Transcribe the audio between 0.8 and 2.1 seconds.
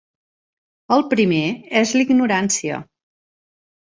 El primer és la